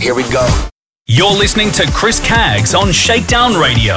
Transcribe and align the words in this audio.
Here 0.00 0.14
we 0.14 0.22
go. 0.30 0.46
You're 1.06 1.32
listening 1.32 1.70
to 1.72 1.90
Chris 1.92 2.20
Caggs 2.20 2.74
on 2.74 2.92
Shakedown 2.92 3.54
Radio 3.54 3.96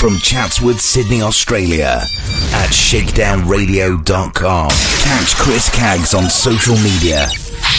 From 0.00 0.18
Chatswood, 0.18 0.80
Sydney, 0.80 1.22
Australia 1.22 2.02
at 2.52 2.70
shakedownradio.com. 2.70 4.70
Catch 4.70 5.36
Chris 5.36 5.70
Caggs 5.70 6.14
on 6.14 6.28
social 6.28 6.74
media. 6.78 7.28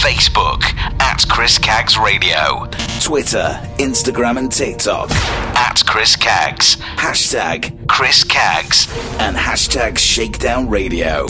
Facebook 0.06 0.62
at 1.02 1.26
Chris 1.28 1.58
Caggs 1.58 1.98
Radio. 1.98 2.68
Twitter, 3.02 3.60
Instagram, 3.80 4.38
and 4.38 4.52
TikTok 4.52 5.10
at 5.10 5.82
Chris 5.88 6.16
Caggs. 6.16 6.76
Hashtag 6.76 7.88
Chris 7.88 8.24
Caggs 8.24 8.88
and 9.20 9.36
hashtag 9.36 9.98
Shakedown 9.98 10.70
Radio. 10.70 11.26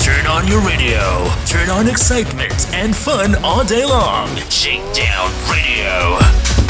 Turn 0.00 0.26
on 0.26 0.48
your 0.48 0.60
radio. 0.62 1.30
Turn 1.44 1.68
on 1.68 1.86
excitement 1.86 2.66
and 2.72 2.96
fun 2.96 3.34
all 3.44 3.62
day 3.62 3.84
long. 3.84 4.34
Shakedown 4.48 5.30
Radio. 5.50 6.65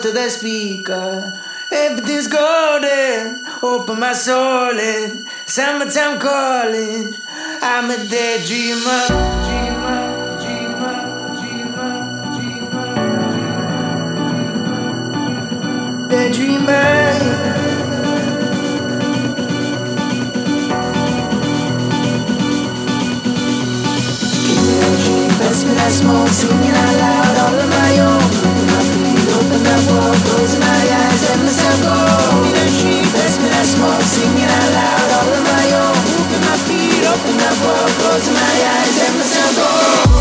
To 0.00 0.10
the 0.10 0.28
speaker. 0.30 1.38
Everything's 1.70 2.26
golden, 2.26 3.44
open 3.62 4.00
my 4.00 4.12
soul 4.12 4.78
in. 4.78 5.26
Summertime 5.46 6.18
calling, 6.18 7.14
I'm 7.60 7.90
a 7.90 7.96
daydreamer. 7.96 9.08
Dreamer, 9.48 10.38
dreamer, 10.42 10.96
dreamer, 11.36 11.98
dreamer. 12.36 12.92
Daydreamer. 16.08 17.62
Me 25.62 25.90
smoke, 25.90 26.28
singing 26.28 26.70
out 26.70 26.96
loud 26.96 27.36
all 27.38 27.60
on 27.60 27.68
my 27.70 27.98
own. 28.00 28.21
Closing 30.26 30.60
my 30.60 30.82
eyes, 31.02 31.22
and 31.30 31.40
let 31.40 31.40
myself 31.46 31.78
go. 31.82 31.96
Bless 32.52 33.34
me, 33.42 33.48
I 33.48 33.62
smoke, 33.64 34.02
singing 34.02 34.48
out 34.48 34.70
loud 34.78 35.08
all 35.16 35.30
on 35.36 35.44
my 35.44 35.66
own. 35.82 35.96
Moving 36.12 36.44
my 36.46 36.56
feet, 36.66 37.04
open 37.06 37.36
up, 37.48 37.56
walk, 37.64 37.90
closing 38.00 38.34
my 38.34 38.54
eyes, 38.74 38.94
let 38.98 39.12
myself 39.18 39.52
go. 39.56 39.72
Summertime 39.72 40.11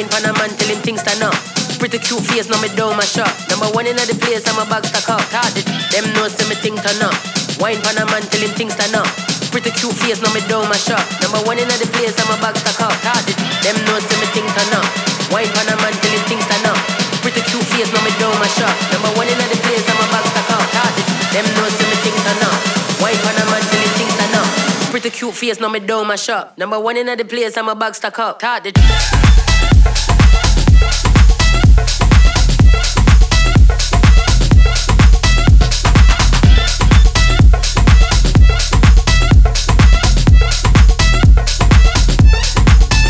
Wine 0.00 0.08
pan 0.08 0.24
a 0.24 0.32
man 0.40 0.48
till 0.56 0.72
him 0.72 0.80
things 0.80 1.04
turn 1.04 1.20
up. 1.20 1.36
Pretty 1.76 2.00
cute 2.00 2.24
face, 2.24 2.48
now 2.48 2.56
me 2.64 2.72
down 2.72 2.96
my 2.96 3.04
shop. 3.04 3.28
Number 3.52 3.68
one 3.76 3.84
in 3.84 4.00
the 4.00 4.16
place, 4.16 4.40
I'm 4.48 4.56
a 4.56 4.64
bag 4.64 4.88
stack 4.88 5.12
up. 5.12 5.20
Hard 5.28 5.52
it. 5.52 5.68
Them 5.92 6.08
know 6.16 6.24
see 6.24 6.48
me 6.48 6.56
think 6.56 6.80
turn 6.80 7.04
up. 7.04 7.12
Wine 7.60 7.76
pan 7.84 8.00
a 8.00 8.08
man 8.08 8.24
till 8.32 8.40
him 8.40 8.48
things 8.56 8.72
turn 8.80 8.96
up. 8.96 9.04
Pretty 9.52 9.68
cute 9.76 9.92
face, 10.00 10.24
now 10.24 10.32
me 10.32 10.40
down 10.48 10.64
my 10.72 10.80
shop. 10.80 11.04
Number 11.20 11.44
one 11.44 11.60
in 11.60 11.68
the 11.68 11.84
place, 11.92 12.16
I'm 12.16 12.32
a 12.32 12.40
bag 12.40 12.56
stack 12.56 12.80
up. 12.80 12.96
Hard 13.04 13.28
it. 13.28 13.36
Them 13.60 13.76
know 13.84 14.00
see 14.00 14.16
me 14.24 14.28
think 14.32 14.48
turn 14.56 14.72
up. 14.72 14.88
Wine 15.28 15.52
pan 15.52 15.68
a 15.68 15.76
man 15.84 15.92
till 16.00 16.16
him 16.16 16.24
things 16.32 16.48
turn 16.48 16.64
up. 16.64 16.80
Pretty 17.20 17.44
cute 17.44 17.68
face, 17.68 17.92
now 17.92 18.00
me 18.00 18.12
down 18.16 18.32
my 18.40 18.48
shop. 18.56 18.72
Number 18.96 19.12
one 19.20 19.28
in 19.28 19.36
the 19.36 19.58
place, 19.60 19.84
I'm 19.84 20.00
a 20.00 20.08
bag 20.08 20.24
stack 20.32 20.48
up. 20.48 20.64
Hard 20.72 20.96
it. 20.96 21.04
Them 21.28 21.44
know 21.60 21.68
see 21.76 21.88
me 21.92 21.96
think 22.00 22.16
turn 22.24 22.40
up. 22.40 22.56
Wine 23.04 23.20
pan 23.20 23.36
a 23.36 23.44
man 23.52 23.60
till 23.68 23.84
him 23.84 23.92
things 24.00 24.16
turn 24.16 24.32
up. 24.32 24.48
Pretty 24.88 25.12
cute 25.12 25.36
face, 25.36 25.60
now 25.60 25.68
me 25.68 25.84
down 25.84 26.08
my 26.08 26.16
shop. 26.16 26.56
Number 26.56 26.80
one 26.80 26.96
in 26.96 27.04
the 27.04 27.24
place, 27.28 27.52
I'm 27.60 27.68
a 27.68 27.76
bag 27.76 27.92
stack 27.92 28.16
up. 28.16 28.40
Hard 28.40 28.64
it. 28.64 28.80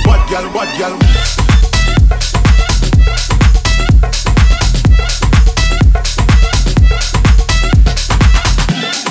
What 0.07 0.29
girl, 0.29 0.47
what 0.53 0.69
girl? 0.79 0.99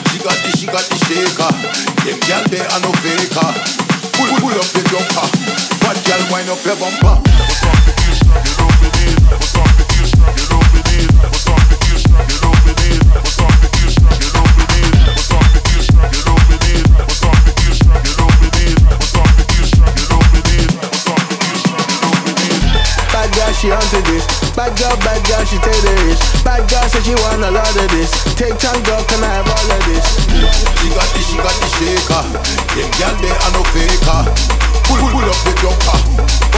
She 0.10 0.18
got 0.20 0.38
the, 0.44 0.52
she 0.58 0.66
got 0.66 0.84
the 0.90 0.98
shaker. 1.06 1.52
Them 2.06 2.20
girl 2.28 2.44
they 2.50 2.64
are 2.66 2.82
no 2.82 2.92
faker. 3.04 3.50
Pull, 4.18 4.30
pull 4.40 4.58
up 4.58 4.70
the 4.74 4.82
jumper. 4.90 5.28
What 5.86 5.98
girl 6.06 6.24
wind 6.32 6.50
up 6.50 6.66
your 6.66 6.76
bumper? 6.76 7.29
Bad 24.60 24.76
girl, 24.76 24.92
bad 25.08 25.24
girl, 25.24 25.40
she 25.48 25.56
take 25.64 25.80
the 25.88 25.94
risk. 26.04 26.44
Bad 26.44 26.68
girl 26.68 26.84
said 26.92 27.08
she 27.08 27.16
want 27.16 27.40
a 27.40 27.48
lot 27.48 27.64
of 27.64 27.88
this. 27.96 28.12
Take 28.36 28.60
time, 28.60 28.84
girl, 28.84 29.00
can 29.08 29.24
I 29.24 29.40
have 29.40 29.48
all 29.48 29.72
of 29.72 29.82
this? 29.88 30.04
She 30.84 30.92
got 30.92 31.08
the, 31.16 31.22
she 31.24 31.40
got 31.40 31.56
the 31.64 31.70
shaker. 31.80 32.24
Them 32.76 32.92
girl 33.00 33.16
they 33.24 33.32
are 33.32 33.52
no 33.56 33.64
faker. 33.72 34.20
Pull, 34.84 35.00
pull 35.16 35.24
up 35.24 35.40
the 35.48 35.56
jumper. 35.64 35.96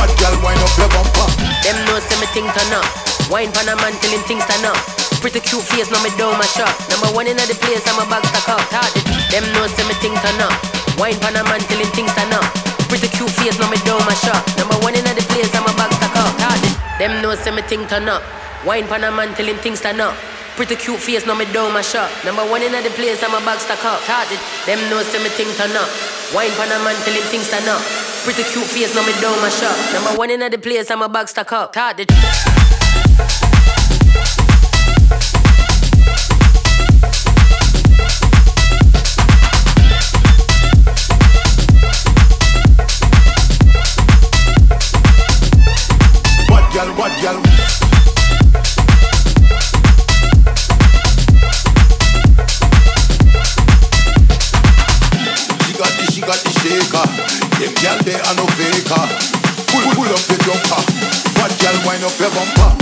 What 0.01 0.09
girl 0.17 0.33
wind 0.41 0.57
up 0.65 0.73
your 0.81 0.89
bumper? 0.89 1.29
Them 1.61 1.77
know 1.85 2.01
see 2.01 2.17
me 2.17 2.25
think 2.33 2.49
turn 2.57 2.73
up. 2.73 2.89
Wine 3.29 3.53
pan 3.53 3.69
a 3.69 3.77
man 3.77 3.93
till 4.01 4.17
him 4.17 4.25
things 4.25 4.49
turn 4.49 4.65
up. 4.65 4.81
Pretty 5.21 5.37
cute 5.37 5.61
face, 5.61 5.93
now 5.93 6.01
me 6.01 6.09
down 6.17 6.33
my 6.41 6.47
shop. 6.57 6.73
Number 6.89 7.13
one 7.13 7.29
in 7.29 7.37
the 7.37 7.53
place, 7.53 7.85
I'm 7.85 8.01
a 8.01 8.09
bag 8.09 8.25
stack 8.33 8.49
up. 8.49 8.65
Hard. 8.73 8.89
Them 9.29 9.45
know 9.53 9.69
see 9.77 9.85
me 9.85 9.93
think 10.01 10.17
turn 10.25 10.41
up. 10.41 10.57
Wine 10.97 11.21
pan 11.21 11.37
a 11.37 11.45
man 11.45 11.61
till 11.69 11.77
him 11.77 11.93
things 11.93 12.09
turn 12.17 12.33
up. 12.33 12.49
Pretty 12.89 13.13
cute 13.13 13.29
face, 13.29 13.61
now 13.61 13.69
me 13.69 13.77
down 13.85 14.01
my 14.09 14.17
shop. 14.25 14.41
Number 14.57 14.81
one 14.81 14.97
in 14.97 15.05
the 15.05 15.21
place, 15.29 15.53
I'm 15.53 15.69
a 15.69 15.73
bag 15.77 15.90
Them 17.01 17.19
know 17.23 17.33
see 17.33 17.49
me 17.49 17.63
think 17.63 17.89
turn 17.89 18.07
up. 18.07 18.21
Wine 18.63 18.85
pan 18.85 19.03
a 19.03 19.09
man 19.09 19.33
till 19.33 19.47
him 19.47 19.57
things 19.57 19.81
turn 19.81 19.99
up. 19.99 20.13
Pretty 20.55 20.75
cute 20.75 20.99
face, 20.99 21.25
now 21.25 21.33
me 21.33 21.45
down 21.51 21.73
my 21.73 21.81
shop. 21.81 22.11
Number 22.23 22.45
one 22.45 22.61
in 22.61 22.73
the 22.73 22.91
place, 22.91 23.23
I'm 23.23 23.33
a 23.33 23.43
bag 23.43 23.59
stack 23.59 23.83
up. 23.83 23.99
It. 24.29 24.39
Them 24.67 24.77
know 24.91 25.01
see 25.01 25.17
me 25.17 25.29
think 25.29 25.49
turn 25.57 25.75
up. 25.75 25.89
Wine 26.35 26.51
pan 26.51 26.69
a 26.69 26.77
man 26.85 26.93
till 27.03 27.15
him 27.15 27.23
things 27.33 27.49
turn 27.49 27.67
up. 27.67 27.81
Pretty 28.21 28.43
cute 28.43 28.69
face, 28.69 28.93
now 28.93 29.01
me 29.01 29.13
down 29.19 29.33
my 29.41 29.49
shop. 29.49 29.75
Number 29.93 30.15
one 30.15 30.29
in 30.29 30.41
the 30.41 30.59
place, 30.59 30.91
I'm 30.91 31.01
a 31.01 31.09
bag 31.09 31.27
stack 31.27 31.51
up. 31.51 31.73
Hard 31.73 32.05
Girl 57.81 57.97
they 58.03 58.13
are 58.13 58.35
no 58.35 58.45
faker. 58.45 59.07
Pull, 59.73 59.81
pull 59.95 60.05
up 60.05 60.21
the 60.29 60.37
jumper. 60.45 60.81
What 61.41 61.51
girl 61.59 61.81
wind 61.83 62.03
up 62.03 62.19
your 62.19 62.29
bumper? 62.29 62.80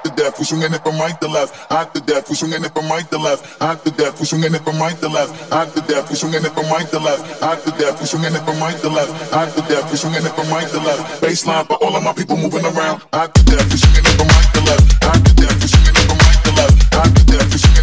hot 0.00 0.16
to 0.16 0.22
death. 0.22 0.38
We're 0.38 0.44
swinging 0.44 0.72
it 0.72 0.82
from 0.82 0.98
right 0.98 1.20
to 1.20 1.28
left. 1.28 1.54
Hot 1.70 1.92
death. 2.06 2.28
We're 2.28 2.36
swinging 2.36 2.64
it 2.64 2.72
from 2.72 2.88
right 2.88 3.08
to 3.10 3.18
left. 3.18 3.44
Hot 3.60 3.84
death. 3.84 4.18
We're 4.18 4.24
swinging 4.24 4.54
it 4.54 4.62
from 4.62 4.78
right 4.78 4.96
to 4.96 5.08
left. 5.08 5.50
Hot 5.50 5.74
death. 5.88 6.08
We're 6.08 6.16
swinging 6.16 6.44
it 6.44 6.52
from 6.52 6.66
right 6.70 6.88
to 6.88 6.98
left. 6.98 7.40
Hot 7.40 7.60
death. 7.78 8.00
We're 8.00 8.06
swinging 8.06 8.34
it 8.34 8.44
from 8.44 8.58
right 8.60 8.78
to 8.80 8.88
left. 8.88 9.12
Hot 9.32 9.68
death. 9.68 9.84
We're 9.90 9.96
swinging 9.96 10.24
it 10.24 10.32
from 10.32 10.48
right 10.48 10.68
to 10.68 10.78
left. 10.80 11.22
Baseline 11.22 11.66
for 11.66 11.76
all 11.84 11.96
of 11.96 12.02
my 12.02 12.12
people 12.12 12.36
moving 12.36 12.64
around. 12.64 13.02
Hot 13.12 13.34
to 13.34 13.42
death. 13.44 13.68
We're 13.68 13.76
swinging 13.76 14.04
it 14.04 14.16
from 14.16 14.28
right 14.28 14.50
to 14.54 14.60
left. 14.64 15.04
Hot 15.04 15.20
death. 15.36 15.56
We're 15.60 15.68
swinging 15.68 15.96
it 15.96 16.06
from 16.08 16.18
right 16.18 16.40
to 16.44 16.52
left. 16.56 16.94
Hot 16.94 17.14
death. 17.26 17.48
We're 17.50 17.58
swinging 17.58 17.79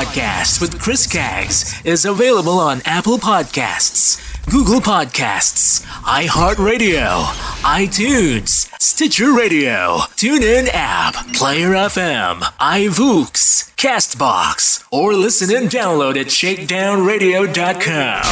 podcast 0.00 0.62
with 0.62 0.80
Chris 0.80 1.06
Caggs 1.06 1.78
is 1.84 2.06
available 2.06 2.58
on 2.58 2.80
Apple 2.86 3.18
Podcasts, 3.18 4.18
Google 4.50 4.80
Podcasts, 4.80 5.82
iHeartRadio, 6.04 7.24
iTunes, 7.62 8.70
Stitcher 8.80 9.34
Radio, 9.34 9.98
TuneIn 10.16 10.70
app, 10.72 11.14
Player 11.34 11.72
FM, 11.72 12.40
iVoox, 12.40 13.69
Castbox, 13.80 14.84
or 14.92 15.14
listen 15.14 15.56
and 15.56 15.70
download 15.70 16.20
at 16.20 16.26
shakedownradio.com. 16.26 18.22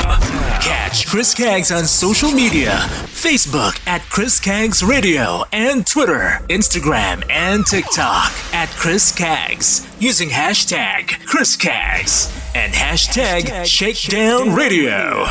Catch 0.60 1.06
Chris 1.06 1.32
Caggs 1.34 1.72
on 1.72 1.86
social 1.86 2.30
media 2.30 2.72
Facebook 2.72 3.80
at 3.88 4.02
Chris 4.10 4.38
Caggs 4.38 4.84
Radio 4.84 5.44
and 5.50 5.86
Twitter, 5.86 6.42
Instagram, 6.50 7.24
and 7.30 7.64
TikTok 7.64 8.30
at 8.52 8.68
Chris 8.76 9.10
Caggs 9.16 9.86
using 9.98 10.28
hashtag 10.28 11.24
Chris 11.24 11.56
Caggs 11.56 12.30
and 12.54 12.74
hashtag 12.74 13.64
Shakedown 13.64 14.54
Radio. 14.54 15.24